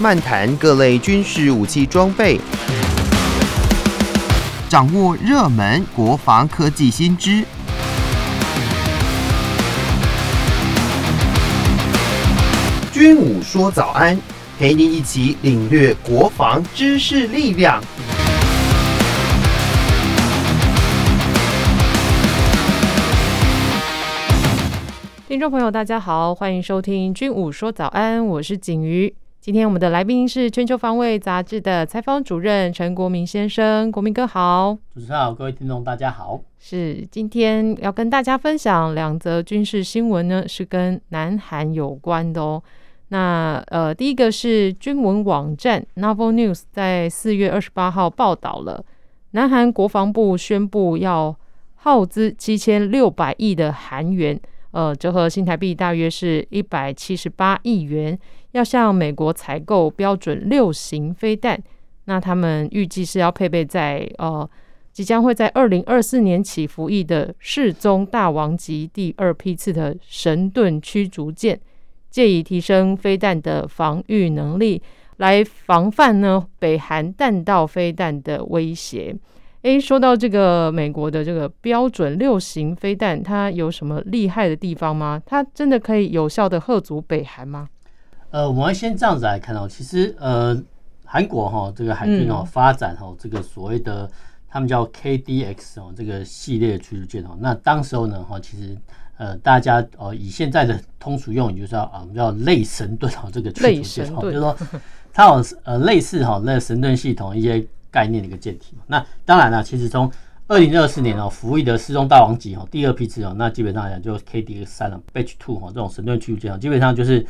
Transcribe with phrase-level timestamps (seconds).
[0.00, 2.38] 漫谈各类军事武器装备，
[4.68, 7.42] 掌握热门国防科技新知。
[12.92, 14.16] 军武说早安，
[14.56, 17.82] 陪您一起领略国防知识力量。
[25.26, 29.12] 听众朋友，大家好，欢迎收听《军武说早安》，我是景瑜。
[29.40, 34.76] 今天我们的来宾是《全球防卫杂志》的采访主任陈国民先生，国民哥好。
[34.92, 36.40] 主持人好，各位听众大家好。
[36.58, 42.60] 是，今天要跟大家分享两则军事新闻呢，是跟南韩有关的哦。
[43.10, 48.84] 那呃，第一个是军文网站 Novel News 在四月二十八号报道了，
[49.30, 51.34] 南韩国防部宣布要
[51.76, 54.38] 耗资七千六百亿的韩元。
[54.72, 58.16] 呃，折合新台币大约是一百七十八亿元，
[58.52, 61.62] 要向美国采购标准六型飞弹。
[62.04, 64.48] 那他们预计是要配备在呃，
[64.92, 71.60] 即将会在二零二四年起服役的世宗大王级第二批次的神盾驱逐舰，
[72.10, 74.82] 借以提升飞弹的防御能力，
[75.18, 79.14] 来防范呢北韩弹道飞弹的威胁。
[79.62, 85.20] 诶，说到这个美国的这个标准六型飞弹，它有什么厉害的地方吗？
[85.26, 87.68] 它真的可以有效的吓阻北韩吗？
[88.30, 90.60] 呃，我们先这样子来看哦，其实呃，
[91.04, 94.10] 韩国哈这个海军哦发展哦这个所谓的
[94.48, 98.76] 他们叫 KDX 哦这个系列驱逐舰哦，那当时候呢哈，其实
[99.16, 104.56] 呃大家哦以现在的通俗用语就是啊我们叫类神盾哦这个驱逐舰哦，就是说
[105.12, 107.66] 它有呃类似哈那个神盾系统一些。
[107.90, 110.12] 概念的一个舰体，那当然了，其实从
[110.46, 117.26] 二零二四年哦，服役的失踪大王级哦，第二批次哦，那基本上来讲就 KDX 三了，Batch Two 哦，这种神盾驱逐舰哦，基本上就是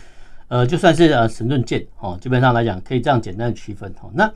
[0.49, 4.11] 呃，就算是呃神盾舰哦，基本上来讲可以这样简单的区分哦。
[4.15, 4.33] 那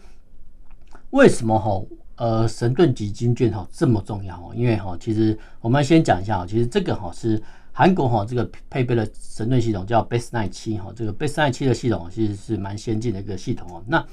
[1.10, 1.82] 为什么哈
[2.16, 4.52] 呃神盾级军舰哈这么重要哦？
[4.54, 13.82] 因为哈，其实我们先讲一下哦，其实这个哈是韩国哈这个配备了神盾系统叫 Base Nine 七哈，这个 Base Nine 七的系统其实是蛮先进的一个系统哦。
[13.86, 14.04] 那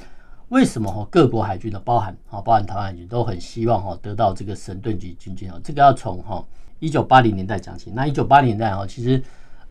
[0.47, 5.59] 为什么哈各国海军的包含啊，包含台湾海军都很希望哈得到这个神盾级军舰哦？
[5.63, 6.43] 这个要从哈
[6.79, 7.91] 一九八零年代讲起。
[7.93, 9.21] 那一九八零年代哈，其实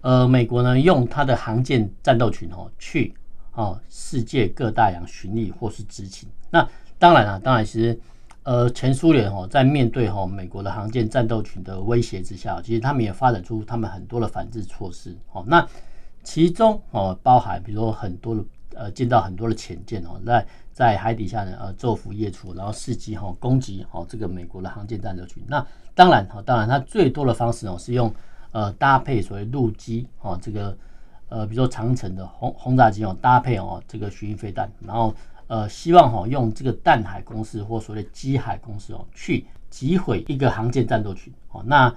[0.01, 3.15] 呃美国呢用它的航舰战斗群哦去
[3.53, 6.29] 啊世界各大洋巡历或是执勤。
[6.51, 6.67] 那
[6.99, 7.99] 当然啊，当然其实
[8.43, 15.45] 呃前苏联哈在面对哈美国的航舰战斗群的威胁之下，其实他们也发展出他们很多的反制措施哦。
[15.47, 15.67] 那
[16.23, 18.45] 其中哦包含比如说很多的
[18.75, 25.43] 呃建造很多的潜舰哦在在海底下呢，呃，昼伏夜出，然后伺机哈攻击哈这个美国的航舰战斗群。
[25.49, 28.15] 那当然哈，当然它最多的方式哦是用
[28.53, 30.77] 呃搭配所谓陆基哦这个
[31.29, 35.15] 呃比如说长城的轰轰炸机哦搭配哦这个巡弋飞弹，然后
[35.47, 41.63] 呃希望哈用这个弹海攻势或所谓机海攻势哦去击毁一个航舰战斗群哦。
[41.67, 41.95] 那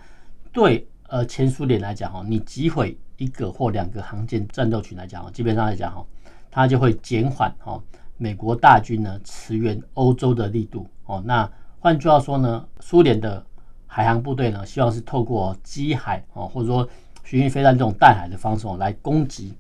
[0.52, 6.06] 对呃前苏联来讲哈，你击毁一个或两个航舰战斗群来讲哦，基本上来讲哈，
[6.50, 7.82] 它就会减缓哈。
[8.18, 13.44] 美国大军呢驰援欧洲的力度哦，那换句话说呢，苏联的
[13.94, 16.88] 海航部队呢，希望是透过机海哦，或者说
[17.25, 19.53] 巡弋飞弹这种弹海的方式哦，来攻击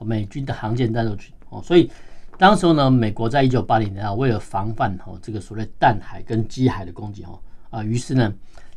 [0.00, 1.62] 美军的航舰战斗群哦。
[1.62, 1.90] 所以
[2.36, 8.30] 当时候呢，美国在一九八零年啊，为了防范哦这个所谓弹海跟机海的攻击哦啊，于是呢，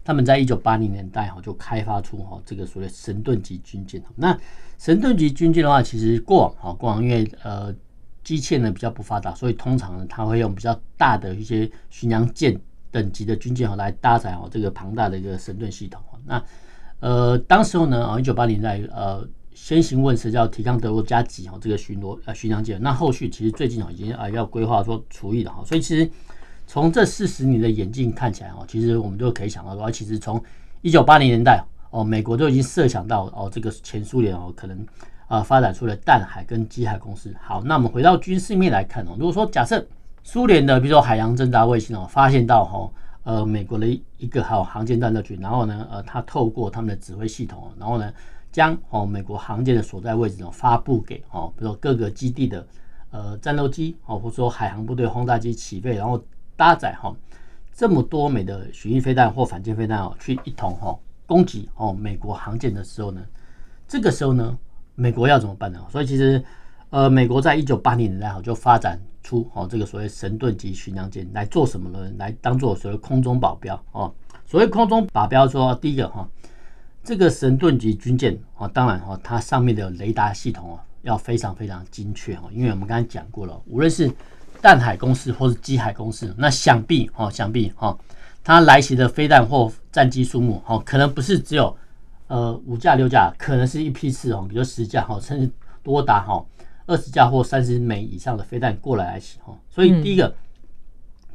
[0.06, 4.02] 他们在一九八零年代哈就开发出哈这个所谓神盾级军舰。
[4.16, 4.40] 那
[4.78, 7.76] 神盾级军舰的话，其实过往哈过往因为呃。
[8.24, 12.58] 机械呢比较不发达，所以通常呢，它会用比较大的一些巡洋舰
[12.94, 16.00] 等级的军舰哦来搭载哦这个庞大的一个神盾系统。
[16.26, 16.42] 那
[17.02, 22.82] 呃，当时候呢啊，一九八零年代呃先行问世叫提康德罗加级哦这个巡逻呃巡洋舰。
[22.82, 25.64] 那后续其实最近哦已经啊要规划说除役了哈。
[25.66, 26.10] 所以其实
[26.68, 30.42] 从这四十年的演进看起来哦，其实我们就可以想到说，其实从
[30.82, 34.86] 一九八零年代哦，美国都已经设想到哦这个前苏联哦可能。
[35.28, 37.34] 啊，发展出了弹海跟机海攻势。
[37.42, 39.16] 好，那我们回到军事面来看哦。
[39.18, 39.84] 如果说假设
[40.24, 42.90] 苏联的，比如说海洋侦察卫星哦，发现到哈
[43.24, 43.86] 呃美国的
[44.18, 48.12] 一个好航舰战斗群，然后呢呃，它透过他们的指挥系统，然后呢
[48.52, 52.66] 将哦美国航舰的所在位置呢发布给哦，比如说各个基地的
[53.12, 56.24] 呃战斗机哦，或者说海航部队轰炸机起飞，然后
[56.56, 57.14] 搭载哈
[57.74, 63.22] 这么多枚的巡弋飞弹或反舰飞弹哦，去一同哈攻击哦美国航舰的时候呢，
[63.88, 64.58] 这个时候呢。
[64.96, 65.84] 美国要怎么办呢？
[65.90, 66.44] 所以其实，
[66.92, 72.12] 呃，美国在一九八零年代哈就发展出哦这个所谓神盾级巡洋舰来做什么呢？
[72.18, 74.14] 来当做所谓空中保镖哦。
[74.46, 76.28] 所谓空中保镖说，第一个哈，
[77.04, 84.12] 这个神盾级军舰哦，当然哈，它上面的雷达系统哦，要非常非常精确哈，因为我们刚才讲过了，无论是
[84.62, 87.98] 弹海攻势或是机海攻势，那想必哈想必哈，
[88.44, 91.76] 它来袭的飞弹或战机数目哈，可能不是只有
[92.28, 95.50] 呃五架六架，可能是一批次哦，比如十架哈，甚至
[95.82, 96.46] 多达哈
[96.86, 99.58] 二十架或三十枚以上的飞弹过来来袭哈。
[99.70, 100.36] 所以第一个、嗯、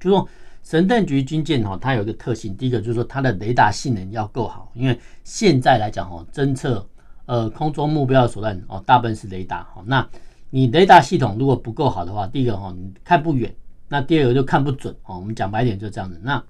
[0.00, 0.28] 就是说，
[0.62, 6.86] 神盾局军舰哈，它有一个特性，第一个就是说它的雷达性能要够好，因为现在来讲哈，侦测。
[7.26, 9.84] 呃，空中目标的手段哦，大部分是雷达哈。
[9.84, 10.08] 那
[10.48, 13.50] 你雷达系统如果不够好的话，第一个哈，你看不远；
[13.86, 15.16] 那第二个就看不准哦。
[15.16, 16.18] 我们讲白点就这样子。
[16.22, 16.42] 那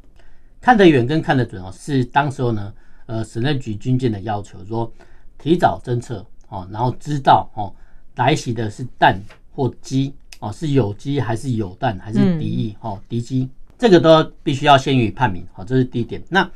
[0.61, 2.73] 看得远跟看得准哦，是当时候呢，
[3.07, 4.89] 呃，神盾局军舰的要求，说
[5.37, 7.75] 提早侦测哦，然后知道哦，
[8.19, 9.19] 来袭的是弹
[9.53, 13.49] 或机哦，是有机还是有弹还是敌意哦，敌机，
[13.79, 15.47] 这个都必须要先予以判明。
[15.53, 16.23] 好，这是第一点。
[16.29, 16.49] 那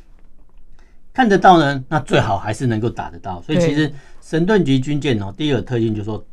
[1.13, 3.41] 看得到呢，那最好还是能够打得到。
[3.41, 6.25] 所以其实神盾局军舰哦，第一个特性就是说，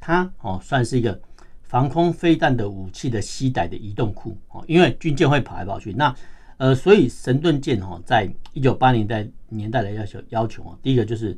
[0.00, 1.18] 它哦算是一个
[1.62, 5.92] 防空飞弹的武器的携带的移动库哦，因为军舰会跑来跑去。
[5.92, 6.14] 那
[6.56, 11.36] 呃，所以神盾舰哦，在一九八零代年代的要求要求哦，第一个就是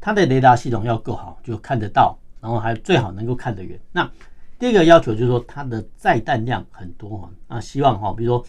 [0.00, 3.78] 它的雷达系统要够好，就看得到，然后还最好能够看得远。
[3.92, 4.10] 那
[4.58, 8.46] 第二个要求就是说，它的载弹量很多啊，那希望哈，比如说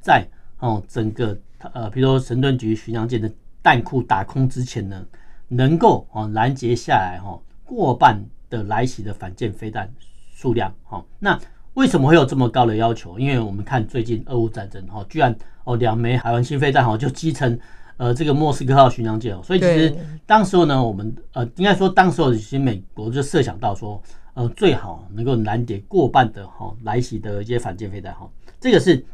[0.00, 0.26] 在
[0.58, 1.38] 哦整个。
[1.74, 3.28] 呃，比如说神盾局巡洋舰的
[3.60, 5.04] 弹库打空之前呢，
[5.48, 9.92] 能够哦拦截下来哈过半的来袭的反舰飞弹
[10.32, 11.04] 数量哈。
[11.18, 11.36] 那
[11.74, 13.18] 为什么会有这么高的要求？
[13.18, 17.58] 因为我们看最近俄乌战争哈，居然哦两枚海王星飞弹哈就击沉
[17.98, 19.42] 呃这个莫斯科号巡洋舰哦。
[19.44, 24.02] 所以其实当时候呢，我们呃应该说当时候其实美国就设想到说
[24.32, 28.26] 呃最好能够拦截过半的哈来袭的一些反舰飞弹哈，
[28.58, 29.04] 这个是。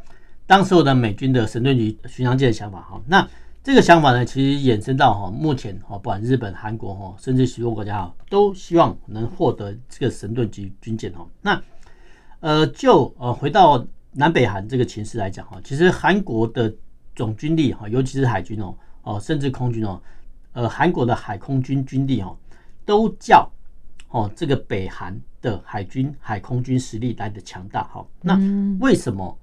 [0.46, 3.26] 当时候的美军的神盾局巡洋舰的想法哈，那
[3.62, 11.26] 这个想法呢，其实衍生到哈，目前哈，不管日本、韩国哈，甚至许多国家哈，都希望能获得这个神盾局军舰哈。
[11.40, 11.62] 那
[12.40, 13.82] 呃，就呃回到
[14.12, 16.70] 南北韩这个情势来讲哈，其实韩国的
[17.14, 20.00] 总军力哈，尤其是海军哦哦，甚至空军哦，
[20.52, 22.36] 呃，韩国的海空军军力哦，
[22.84, 23.50] 都叫
[24.08, 28.06] 哦这个北韩的海军海空军实力来的强大哈。
[28.20, 28.38] 那
[28.80, 29.38] 为什么？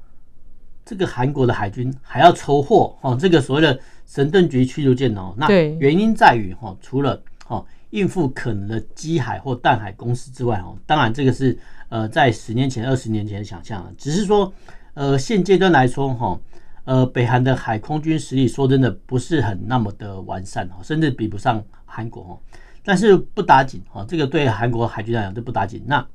[0.84, 5.48] 这个韩国的海军还要筹获哦，这个所谓的神盾局驱逐舰哦，那
[5.80, 11.58] 原因在于哈，除了哦应付可能的机海或弹海攻势之外哦，当然这个是
[11.90, 14.52] 呃在十年前、二十年前的想象，只是说
[14.96, 16.38] 呃现阶段来说哈，
[16.84, 22.40] 呃北韩的海空军实力说真的不是很那么的完善哦，甚至比不上韩国哦，
[22.84, 25.84] 但是不打紧哦，这个对韩国海军来讲都不打紧。
[25.86, 26.06] 那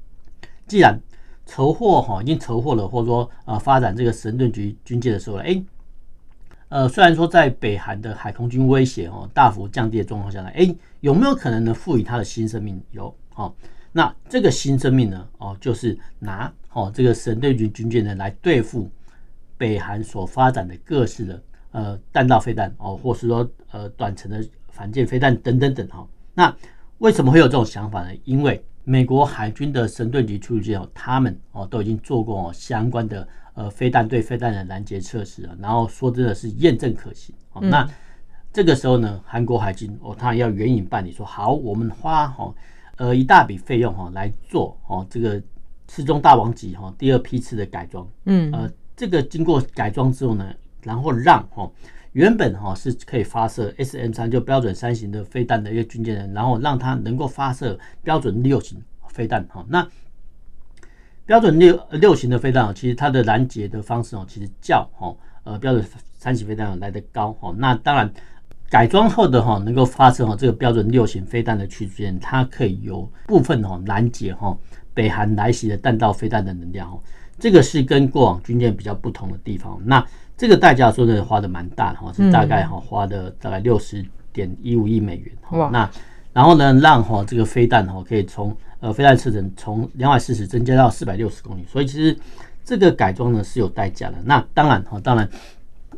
[0.67, 1.01] 既然
[1.47, 5.63] 筹获哈，已经筹获了，或者说呃发展这个神盾局军舰的时候了，哎，
[6.69, 12.83] 呃，虽然说在北韩的海空军威胁哦大幅降低的状况下呢，哎，有没有可能呢赋予它的新生命？
[12.91, 13.55] 有，哦，
[13.93, 18.91] 那这个新生命呢，哦，就是拿哦这个神盾局军舰呢来对付
[19.59, 26.07] 北韩所发展的各式的呃弹道飞弹哦，或是说呃短程的反舰飞弹等等等哈。
[26.35, 26.55] 那
[26.99, 28.11] 为什么会有这种想法呢？
[28.25, 37.35] 因为美国海军的神盾局驱逐舰哦，他们哦都已经做过哦相关的呃飞弹对飞弹的拦截测试了，然后说真的是验证可行。
[37.53, 37.89] 哦，那
[38.53, 42.55] 这个时候呢，韩国海军哦，他要援引办理说好，我们花哦
[42.97, 45.43] 呃一大笔费用哈来做哦这个
[45.87, 51.71] 刺中大王级哈第二批次的改装，嗯呃这个经过改装之后呢，然后让哈。
[52.13, 59.63] 原本哈是可以发射 S M 三就标准三型的飞弹的一个军舰，然后让它能够发射标准六型飞弹哈。
[59.69, 59.87] 那
[61.27, 65.85] 标准六六型的飞弹其实它的拦截的方式哦，其实较哈呃标准
[66.17, 67.55] 三型飞弹来得高哈。
[67.59, 68.11] 那当然
[68.71, 74.57] 改装后的哈能够发射哈这个标准六型飞弹的驱逐舰，它可以有部分哈拦截哈
[74.95, 76.99] 北韩来袭的弹道飞弹的能量哈。
[77.39, 79.81] 这个是跟过往军舰比较不同的地方。
[79.85, 80.05] 那
[80.37, 85.33] 这个代价说真的花的蛮大的哈，是大概哈花的大概六十点一五亿美元。
[85.53, 85.71] 哇！
[85.71, 85.91] 那
[86.33, 91.65] 然后呢，让哈这个飞弹哈可以从呃飞弹射程从两百四十增加到四百六十公里。
[91.67, 92.15] 所以其实
[92.63, 94.17] 这个改装呢是有代价的。
[94.25, 95.27] 那当然哈，当然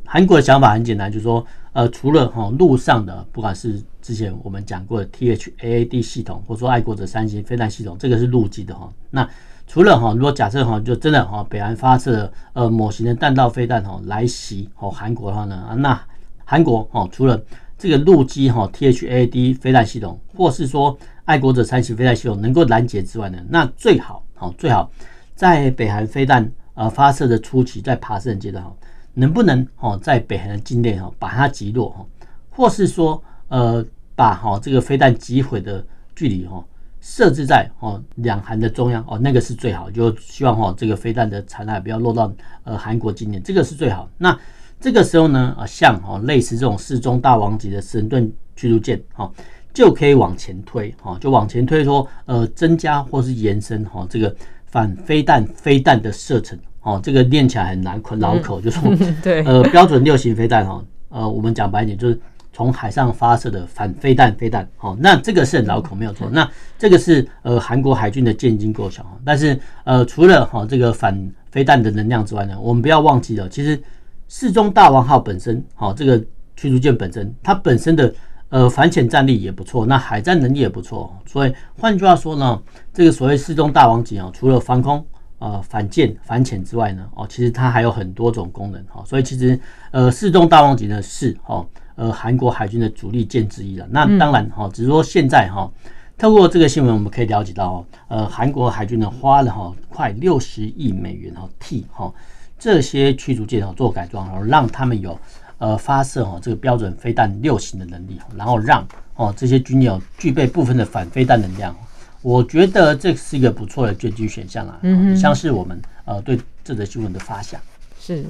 [0.04, 8.88] 韩国的想法很简单，就是说呃除了哈路上的，不管是之前我们讲过的 THAAD 系统，或者说爱国者三型飞弹系统，这个是陆基的哈。
[9.10, 9.28] 那
[9.68, 16.00] 除了哈，如果假设哈，就真的哈，北韩发射呃某型的弹道飞弹哈来袭哦韩国的话呢，那
[16.42, 17.38] 韩国哈除了
[17.76, 24.90] 这个陆基哈 THAAD 飞弹系统，或是说爱国者三型飞弹系统能够拦截之外呢，那最好哈最好
[25.34, 28.74] 在北韩飞弹呃发射的初期，在爬升阶段哈，
[29.12, 32.06] 能不能哈在北韩的境内哈把它击落哈，
[32.48, 33.84] 或是说呃
[34.16, 35.84] 把哈这个飞弹击毁的
[36.16, 36.64] 距离哈。
[37.10, 42.30] 设置在哦两韩的中央哦，那个是最好，就希望哦这个飞弹的残骸不要落到
[42.64, 44.06] 呃韩国境内，这个是最好。
[44.18, 44.38] 那
[44.78, 49.32] 这个时候呢，啊像哦类似这种世宗大王级的神盾驱逐舰哈，
[49.72, 54.32] 就可以往前推哈，就往前推说呃增加或是延伸哈这个
[54.66, 58.82] 反飞弹飞弹的射程哦，这个念起来很难困绕口，就说
[59.24, 62.20] 对呃标准六型飞弹哈，呃我们讲白一点就是。
[62.58, 66.28] 从海上发射的反飞弹飞弹，好，那这个是很绕口，没有错。
[66.28, 71.16] 那这个是呃韩国海军的舰机构想，但是呃除了哈这个反
[71.52, 73.80] 飞弹的能量之外呢，我们不要忘记了，其实
[74.26, 76.20] 世宗大王号本身，好这个
[76.56, 78.12] 驱逐舰本身，它本身的
[78.48, 81.16] 呃反潜战力也不错，那海战能力也不错。
[81.26, 82.60] 所以换句话说呢，
[82.92, 85.06] 这个所谓世宗大王级啊，除了防空、
[85.38, 89.00] 呃反舰、反潜之外呢，哦，其实它还有很多种功能哈。
[89.06, 89.56] 所以其实
[89.92, 91.64] 呃世宗大王级呢是哈。
[91.98, 93.84] 呃，韩国海军的主力舰之一了。
[93.90, 95.68] 那当然哈，只是说现在哈，
[96.16, 102.14] 透过这个新闻，我们可以了解到，呃，韩国海军呢花了哈快六十亿美元哈替哈
[102.56, 105.18] 这些驱逐舰哈做改装，然后让他们有
[105.58, 108.86] 呃发射哈这个标准飞弹六型的能力，然后让
[109.16, 111.74] 哦这些军舰具备部分的反飞弹能量。
[112.22, 117.60] 我觉得这是一个不错的军机选项啊，嗯，像是我们呃对这则新闻的发想
[118.00, 118.24] 是。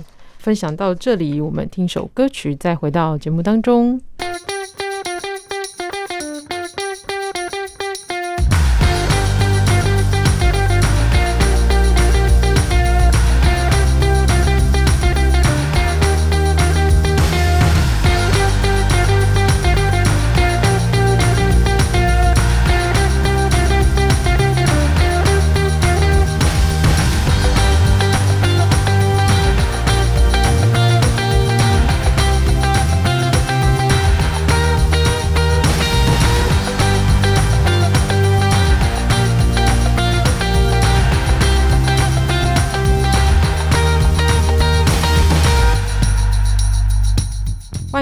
[0.49, 4.01] 分享到这里，我们听首歌曲，再回到节目当中。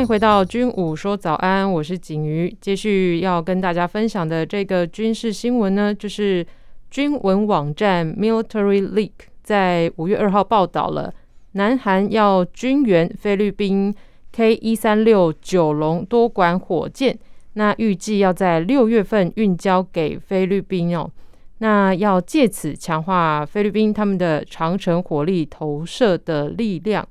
[0.07, 2.55] 回到军武说早安，我是景瑜。
[2.61, 6.47] 继续要跟大家分享的这个军事新闻呢，就是
[6.93, 9.11] 军文网站 Military Leak
[9.43, 11.13] 在五月二号报道了，
[11.53, 13.93] 南韩要军援菲律宾
[14.31, 17.19] K 一三六九龙多管火箭，
[17.55, 21.11] 那预计要在六月份运交给菲律宾哦，
[21.59, 27.05] 那要借此强化菲律宾他们的长城火力投射的力量。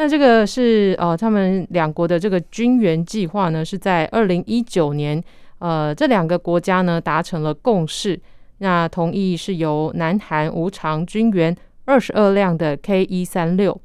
[0.00, 5.22] 那这个是呃，他们两国的这个军援计划呢，是在二零一九年，
[5.58, 8.18] 呃，这两个国家呢达成了共识，
[8.58, 11.54] 那同意是由南韩无偿军援
[11.84, 13.78] 二十二辆的 K 一三六，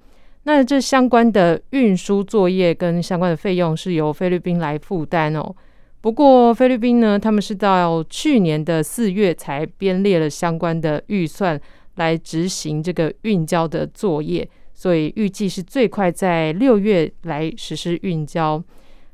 [0.44, 5.54] 那这相关的运输作业跟相关的费用是由菲律宾来负担哦。
[6.00, 11.60] 不过菲律宾呢，他们是到去年的四月才编列了相关的预算
[11.96, 14.48] 来执行这个运交的作业。
[14.76, 18.62] 所以预计是最快在六月来实施运交，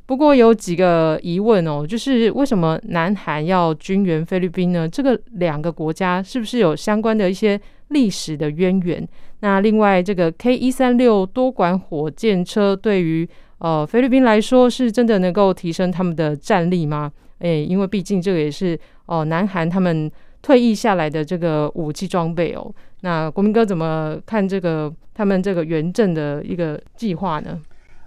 [0.08, 4.90] 不过有几个疑问哦，就是为什么南韩要军援菲律宾呢？
[4.90, 7.58] 这个两个国家是不是有相关的一些
[7.90, 9.08] 历史的渊源？
[9.42, 13.28] 那另外，这个 K 一三六多管火箭车对于
[13.60, 17.12] 呃菲律宾来说，是真的能够提升他们的战力吗？
[17.40, 22.74] 诶，因为毕竟这个也是哦、南韩他们退役下来的这个武器装备哦。
[23.02, 27.60] 那国民哥怎么看这个他们这个援政的一个计划呢？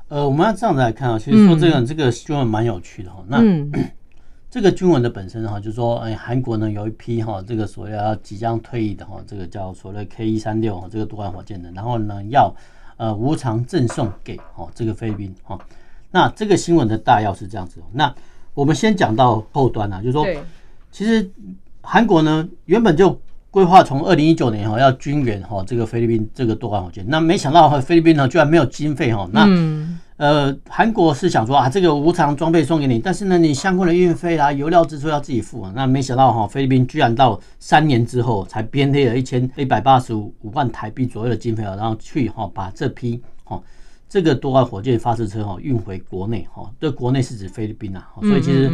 [0.08, 3.24] 呃，我们要这样子来看啊，其实说这个、嗯、这个新闻蛮有趣的哈。
[3.26, 3.72] 那、嗯、
[4.48, 12.54] 这个军文的本身哈，就是说，哎，韩国呢有一批哈，这个所谓要即将退役的哈，这个叫所谓 K 一三六哈，这个多管火箭的，然后呢要
[12.96, 15.58] 呃无偿赠送给哈这个菲律宾哈。
[16.12, 17.80] 那这个新闻的大要是这样子。
[17.92, 18.14] 那
[18.52, 20.24] 我们先讲到后端啊，就是说，
[20.92, 21.28] 其实
[21.80, 23.20] 韩国呢原本就。
[23.54, 29.48] 规划从二零一九年哈要军援哈这个菲律宾这个多管火箭，那没想到哈菲律宾呢居然没有经费哈，那
[30.16, 43.62] 呃韩国是想说啊这个无偿装备送给你，但是呢你相关的运费啦、油料支出要自己付啊，那没想到哈菲律宾居然到三年之后才编列了一千一百八十五万台币左右的经费啊，然后去哈把这批哈
[44.08, 48.68] 这个多管火箭发射车哈运回国内哈，这国内是指菲律宾啊，所以其实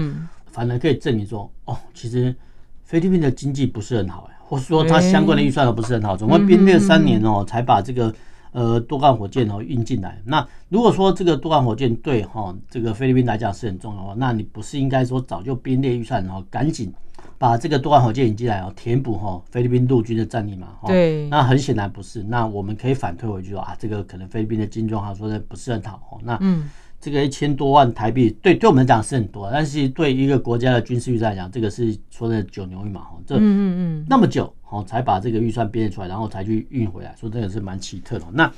[0.46, 2.34] 反而可以证明说哦，其实
[2.82, 4.39] 菲律宾的经济不是很好哎。
[4.50, 8.12] 或是说它相关的预算都不是很好，总共编列三年哦，才把这个
[8.50, 10.20] 呃多管火箭哦运进来。
[10.24, 16.92] 那如果说这个多管火箭对哈这个菲律宾来讲是很重要的话，那你不是应该说早就编列预算然后赶紧
[17.38, 20.66] 把这个多管火箭引进来哦，填补哈菲律宾陆军的战力嘛？
[20.88, 21.28] 对。
[21.28, 22.24] 那很显然不是。
[22.24, 26.18] 那我们可以反推回去说啊，这个可能菲律宾的经济状况说的不是很好哦。
[26.24, 26.68] 那嗯，
[27.00, 33.18] 这个一千多万台币，对对我们来讲是很多，但是对一个国家的军事预算来讲，这个是说的九牛一毛哈。
[33.26, 38.26] 这嗯嗯那么久哦，才把这个预算编出来，然后才去运回来，说这个是蛮奇特的。
[38.32, 38.52] 那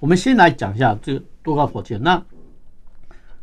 [0.00, 2.02] 我们先来讲一下这个多管火箭。
[2.02, 2.20] 那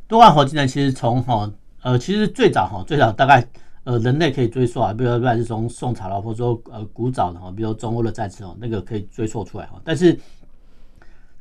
[0.08, 1.50] 多管火箭呢，其实从哈
[1.82, 3.48] 呃，其实最早哈，最早大概。
[3.88, 9.80] 呃，人类可以追溯啊，比如说不管是从宋朝了，或者说呃古早的哈，比如说中欧的战争哦，那个可以追溯出来哈。
[9.82, 10.20] 但是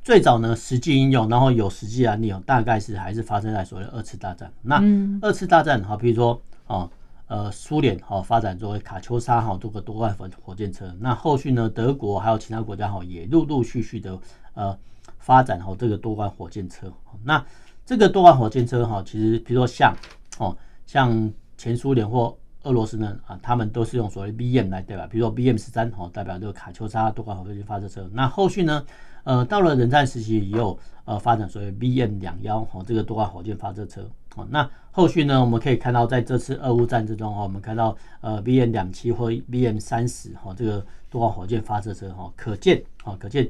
[0.06, 4.48] 最早呢，实际应用，然后有实际案例哦，大概是还是发生在所谓的二次大战。
[4.62, 4.80] 那
[5.20, 6.88] 二次大战哈，比如说哦，
[7.26, 14.16] 呃，苏联哈发展作为卡秋莎哈多个多管火火箭车，那后续呢，德国还有其他国家哈也陆陆续续的
[14.54, 14.78] 呃
[15.18, 16.86] 发展哈这个多管火箭车。
[17.24, 17.44] 那
[17.84, 19.92] 这个多管火箭车哈，其实比如说像
[20.38, 21.32] 哦像。
[21.58, 25.08] 前苏联或俄罗斯呢啊，他们都是用所谓 BM 来对吧？
[25.10, 28.06] 比如说 BM 十三哦，代表这个卡秋莎多管火箭发射车。
[28.12, 28.84] 那后续呢，
[29.26, 34.46] 呃，到了冷战时期也有呃发展所谓 BM 两幺哦，这个多管火箭发射车哦。
[34.50, 43.48] 那后续呢，我们可以看到在这次俄乌战争中哦，我们看到呃 BM 两七或 BM 三十哈这个多管火箭发射车哈，可见啊，可见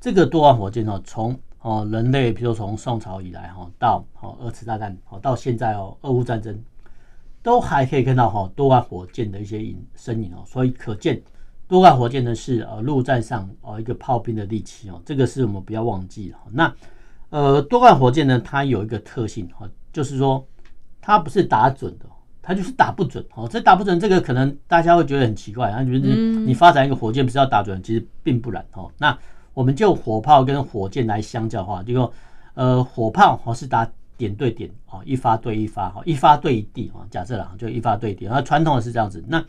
[0.00, 6.56] 这个多管火箭哦，从哦人类比如说从宋朝以来哈到哦二次大战哦到现在哦俄乌战争。
[7.42, 11.22] 都还可以看到哈多管火箭的一些影身影哦，所以可见
[11.68, 16.38] 多管火箭呢是呃陆战上哦一个炮兵的利器哦，这个是我们不要忘记了。
[16.50, 16.74] 那
[17.30, 20.44] 呃多管火箭呢，它有一个特性哈，就是说
[21.00, 22.06] 它不是打准的，
[22.40, 23.48] 它就是打不准哦。
[23.48, 28.90] 这打不准这个可能大家会觉得很奇怪，啊，觉得你发展一个火箭不是要打准，其实并不然哦。
[28.98, 29.16] 那
[29.54, 32.12] 我们就火炮跟火箭来相较的话，就说
[32.54, 33.88] 呃火炮哦是打。
[34.18, 37.06] 点对点哦，一发对一发哈，一发对一地哈。
[37.10, 39.22] 假设了就一发对地，那传统的是这样子。
[39.28, 39.44] 那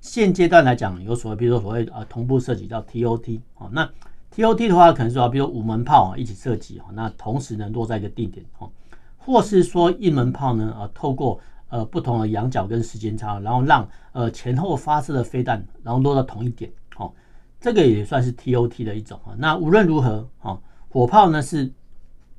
[0.00, 3.68] 现阶段来讲，有所谓，比如说所谓呃同步射击叫 TOT 哦。
[3.72, 3.88] 那
[4.34, 8.68] TOT 的话，可能说比如五门炮啊一起射击哈，那同时呢落在一个地点哈，
[9.16, 17.12] 或是说一门炮呢呃透过呃不同的仰角跟时间差，然后让呃前后发射的飞弹然后落到同一点哦，
[17.60, 19.34] 这个也算是 TOT 的一种啊。
[19.38, 21.70] 那无论如何啊，火炮呢是。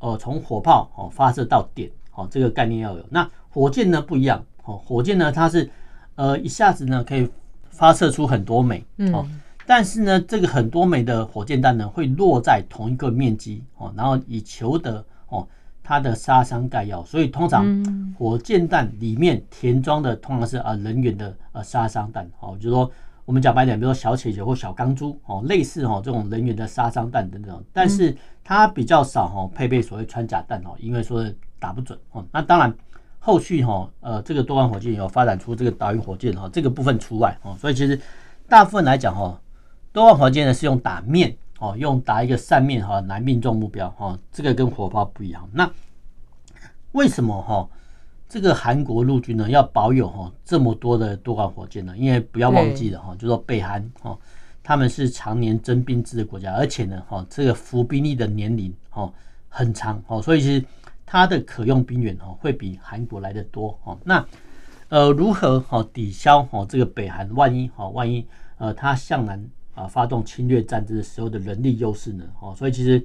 [0.02, 3.06] 哦，从火炮哦发射到点，哦这个概念要有。
[3.10, 5.70] 那火箭呢不一样，哦火箭呢它是
[6.16, 7.30] 呃一下子呢可以
[7.80, 9.26] 发射出很多枚，哦，
[9.66, 15.48] 但是呢这个很多枚的火箭弹呢会落在同一个面积，哦，然后以求得哦
[15.82, 17.02] 它的杀伤概要。
[17.06, 17.66] 所以通常
[18.18, 22.92] 火箭弹里面填装的通常是啊人员的呃杀伤弹，哦，就是说。
[23.26, 31.24] 我们讲白点，比如说小铁球或小钢珠哦，类似哦这种人员的杀伤弹等等，但是它比较少哈配备所谓穿甲弹哦，因为说
[31.60, 32.26] 打不准哦。
[32.32, 32.74] 那当然
[33.20, 37.56] 后续哈呃这个多管火箭有发展出这个导引火箭哈，这个部分除外哦。
[37.60, 38.00] 所以其实
[38.48, 39.40] 大部分来讲哈，
[39.92, 45.48] 多管火箭呢是用打面哦，用打一个扇面哈来命中目标哈，这个跟火炮不一样。
[45.54, 45.70] 那
[46.94, 47.70] 为什么哈？
[48.28, 54.16] 这个韩国陆军呢，要保有哈这么多的多管火箭呢，因为不要忘记了哈，就说北韩哈，
[54.62, 59.12] 他们是常年征兵制的国家，而且呢哈，这个服兵役的年龄哈
[59.48, 60.64] 很长哦，所以其实
[61.12, 63.98] 它的可用兵员哦会比韩国来得多哦。
[64.04, 64.24] 那
[64.90, 68.24] 呃如何哦抵消哦这个北韩万一哦万一
[68.60, 69.44] 呃他向南
[69.74, 72.24] 啊发动侵略战争的时候的人力优势呢？
[72.40, 73.04] 哦，所以其实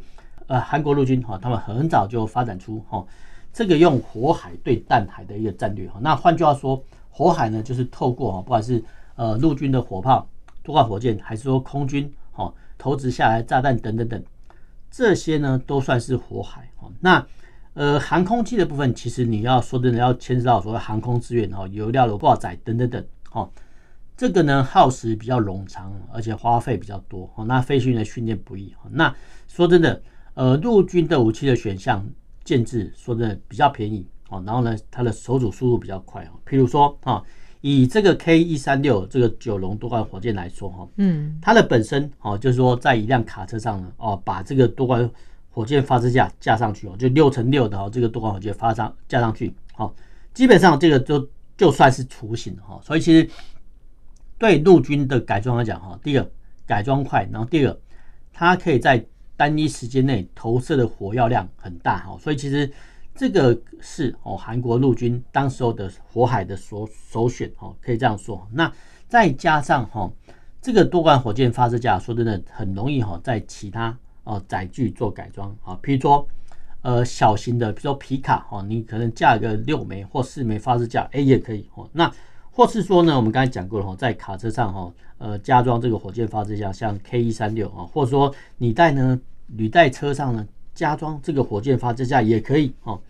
[0.48, 3.02] 呃韩国陆军哈他们很早就发展出哈。
[3.54, 10.28] 这个用火海对弹海的一个战略哈，那换句话说，火海呢就是透过哈，不管是呃陆军的火炮、
[10.62, 14.22] 多管火箭，还是说空军哈投掷下来炸弹等等等，
[14.90, 16.90] 这些呢都算是火海哈。
[17.00, 17.24] 那
[17.74, 23.48] 呃航空器的部分，其实你要说真的要牵涉到所谓航空资源哦，油料的挂载等等等哦，
[24.16, 27.44] 这个呢耗时比较冗长，而且花费比较多哦。
[27.44, 28.90] 那飞行员的训练不易哦。
[28.90, 29.14] 那
[29.46, 30.02] 说真的，
[30.34, 32.04] 呃陆军的武器的选项。
[32.44, 36.38] 建制说真的比较便宜哦，然后呢，它的手组速度比较快哦。
[36.46, 37.24] 譬如说哦，
[37.62, 45.10] 以这个 K 一三六这个九龙多管火箭来说哈，嗯，它的本身哦，就是说在一辆卡车上呢哦，把这个多管
[45.54, 49.94] 火箭发射架架上去哦，就六乘六的哦，这个多管火箭发上架上去，好，
[50.34, 52.80] 基本上这个就就算是雏形哈。
[52.82, 53.30] 所以其实
[54.36, 56.28] 对陆军的改装来讲哈，第一个
[56.66, 57.76] 改装快，然后第二
[58.32, 62.68] 它可以在单一时间内投射的火药量很大哈，所以其实
[63.14, 68.44] 这个是哦韩国陆军当时候的火海的首首选哦，可以这样说。
[68.52, 68.72] 那
[69.08, 70.10] 再加上哈
[70.60, 76.26] 这个多管火箭发射架，说真的很容易哈在其他哦载具做改装啊，比如说
[76.82, 81.88] 呃小型的，比如说皮卡哈，你可能架个六枚或四枚发射架，哎也可以哦。
[81.92, 82.12] 那
[82.50, 84.92] 或是说呢，我们刚才讲过了哈，在卡车上哈。
[85.16, 93.00] 呃，加装这个火箭发射架，像 K 一三六啊，或者说你在呢履带车上呢加装这个火箭发射架也可以哦。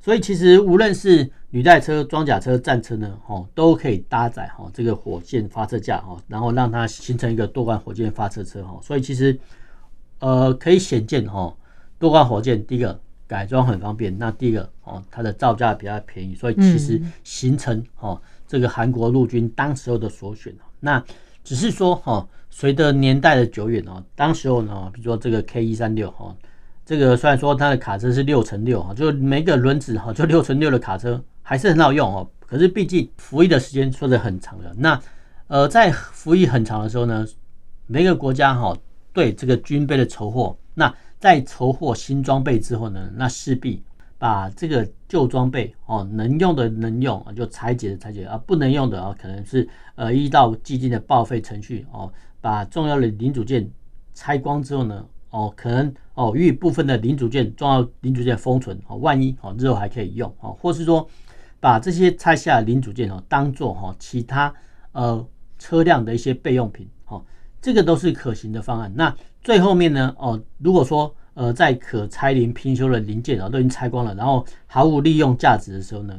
[0.00, 8.78] 所以其实无论是履带车、装甲车、战车呢，哦，都可以搭载哈这个火箭发射架哈，然后让它形成一个多管火箭发射车哈。
[8.82, 9.38] 所以其实
[10.22, 11.52] 呃可以显见哈，
[11.98, 20.54] 多管火箭第一个改装很方便，那第一个哦它的造价比较便宜，所以其实形成哦这个韩国陆军当时候的首选。
[20.78, 21.02] 那
[21.42, 26.34] 只是说哈，随着年代的久远哦，当时候呢，比如说这个 K 一三六哈。
[26.84, 32.28] 这个虽然说它的卡车是六乘六哈，就每个轮子哈，就六乘六的卡车还是很好用哦。
[32.46, 35.00] 可是毕竟服役的时间说的很长了，那
[35.46, 37.24] 呃在服役很长的时候呢，
[37.86, 38.76] 每个国家哈
[39.12, 43.82] 对这个军备的筹获，那在筹获新装备之后呢，那势必
[44.18, 53.70] 把这个旧装备哦能用的能用就拆解的拆解，而不能用的啊可能是呃依照既定的报废程序哦，把重要的零组件
[54.14, 55.04] 拆光之后呢。
[55.34, 61.08] 哦，可能哦，予部分的零组件、重要零组件封存哦，万一哦日后还可以用哦，或是说
[61.58, 64.52] 把这些拆下的零组件哦，当做哈其他
[64.92, 65.26] 呃
[65.58, 67.24] 车辆的一些备用品哦，
[67.62, 68.92] 这个都是可行的方案。
[68.94, 76.14] 那最后面呢哦，如果说呃在可拆零拼修的零件啊都已经拆光了，然后毫无利用价值的时候呢，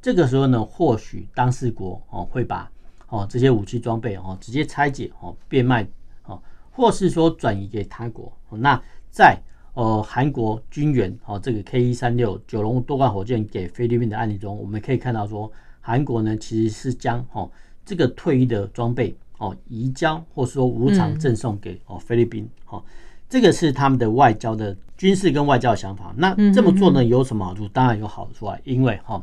[0.00, 2.70] 这个时候呢，或许当事国哦会把
[3.08, 5.88] 哦这些武器装备哦直接拆解哦变卖
[6.24, 6.40] 哦。
[6.70, 8.78] 或是说转移给他国，那
[9.10, 9.40] 在
[9.72, 17.50] 呃韩国军援哦这个 K 一三六九龙多管火箭给菲律宾的案例中，我们可以看到说韩国呢其实是将哦
[17.84, 22.82] 这个退役的装备哦移交或是说无偿赠送给哦菲律宾，哦
[23.28, 26.14] 这个是他们的外交的军事跟外交的想法。
[26.16, 27.68] 那这么做呢有什么好处？
[27.68, 29.22] 当然有好处啊，因为哈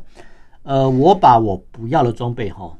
[0.62, 2.76] 呃我把我不要的装备哈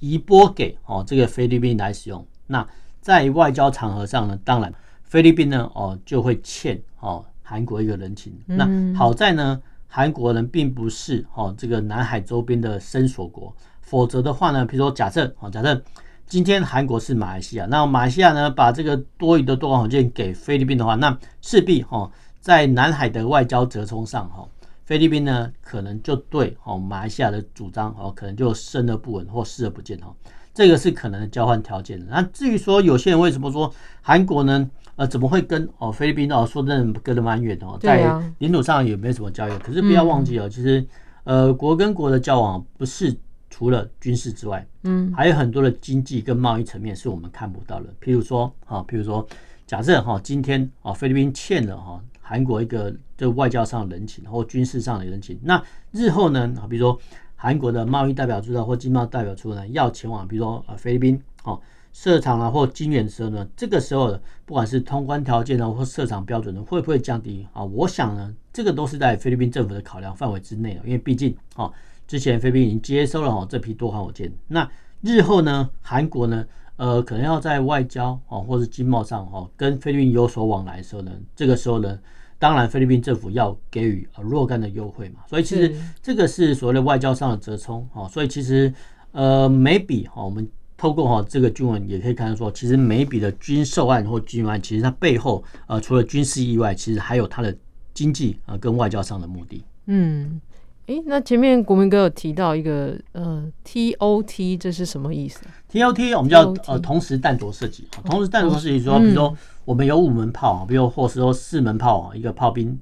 [0.00, 2.66] 移拨给哦这个菲律宾来使用，那。
[2.98, 8.36] 在外交场合上呢，当然菲律宾呢，哦就会欠哦韩国一个人情。
[8.46, 15.80] 那好在呢，韩国人并不是哦这个南海周边的声索国，否则的话呢，比如说假设哦假设
[16.28, 22.10] 今天韩国是马来西亚，那马来西亚呢把这个多余的多管火箭给菲律宾的话，那势必哦
[22.40, 24.44] 在南海的外交折冲上哈，
[24.84, 30.12] 菲律宾呢可能就对哦马来西亚的主张哦可能就视而不闻或视而不见哈。
[30.52, 32.06] 这个是可能的交换条件的。
[32.10, 34.68] 那至于说有些人为什么说韩国呢？
[34.96, 39.58] 呃，怎么会跟哦菲律宾哦说真的隔得蛮远的哦，在领土上也没什么交易。
[39.58, 40.84] 可是不要忘记哦，其实
[41.22, 43.14] 呃国跟国的交往不是
[43.56, 47.86] 除了军事之外，嗯，还有很多的经济跟贸易层面是我们看不到的。
[48.02, 49.26] 譬如说哈，譬如说
[49.66, 57.00] 假设哈今天啊菲律宾欠了哈韩国一个就外交上的人情或军事上的人情，那日后呢，啊比如说。
[57.38, 61.60] 韩国的贸易代表处或经贸代表处呢，要前往比如说呃菲律宾哦
[61.92, 67.62] 设厂啊或经援的时候呢，这个时候不管是通关条件呢或设厂标准呢，会不会降低啊？
[67.62, 71.70] 我想呢，这个都是在菲律宾政府的考量范围之内的，因为毕竟哦
[72.06, 74.68] 之前菲律宾已经接收了哦这批多管火箭，那
[75.00, 76.44] 日后呢韩国呢
[76.76, 81.98] 呃可能要在外交哦或是经贸上哦跟菲律宾有所往来的时候呢，这个时候呢。
[82.38, 88.06] 当然，菲律宾政府要给予呃若干的优惠嘛，所以其实这个是所谓的外交上的折冲哈。
[88.08, 88.70] 所以其实
[89.12, 97.56] 呃每笔哈，我们透过哈这个军文也可以看到说，其实每笔的军售案或军案，其实它背后呃除了军事以外，其实还有它的
[97.94, 99.64] 经济啊跟外交上的目的。
[99.86, 100.38] 嗯，
[100.86, 109.36] 诶，那前面国民哥有提到一个呃 TOT，这是什么意思？TOT 我们叫呃同时弹头射击，同时弹着射击说，比如说。
[109.66, 112.78] 我们有五门炮，比如或是说四门炮，一个炮兵，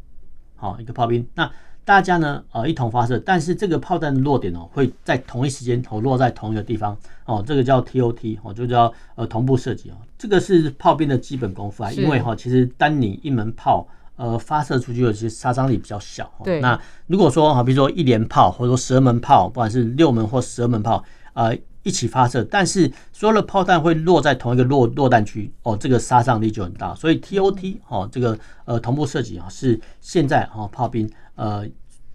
[0.55, 1.27] 好一个炮兵。
[1.35, 1.51] 那
[1.83, 9.95] 大家呢，呃，一同发射，但是这个炮弹的落点哦，会在同一时间投落在同一个地方哦，这个叫 TOT 哦，就叫呃同步射击哦。
[10.19, 16.31] 这个是炮兵的基本功夫啊，因为哈，其实单你一门炮呃发射出去的，其实杀伤力比较小。
[16.42, 16.61] 对。
[16.61, 21.03] 那如果说哈，比如说一连炮，或者说十二门炮，不管是六门或十二门炮，
[21.35, 21.57] 呃。
[21.87, 26.94] 一起发射，但是所有的炮弹会落在同一个落落弹区哦，这个杀伤力就很大。
[26.94, 31.62] 所以 TOT 哦，这个呃同步射击啊，是现在哦炮兵呃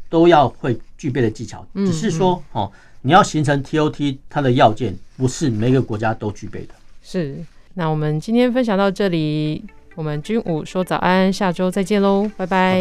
[0.10, 1.64] 都要会具备的技巧。
[1.76, 2.72] 只是说哦，
[3.04, 6.74] 你要形成 TOT，它的要件不是每个国家都具备的。
[7.04, 7.38] 是，
[7.76, 9.64] 那我们今天分享到这里，
[10.00, 12.80] 我们军武说早安，下周再见喽，拜拜。